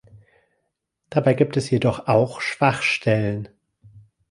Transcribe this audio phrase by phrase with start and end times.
[1.11, 3.49] Dabei gibt es jedoch auch Schwachstellen.